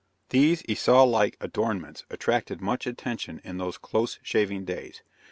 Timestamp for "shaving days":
4.23-5.03